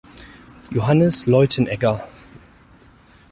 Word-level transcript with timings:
Johannes 0.71 1.27
Leutenegger. 1.27 2.07